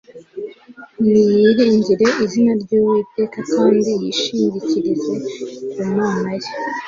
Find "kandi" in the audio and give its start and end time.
3.53-3.89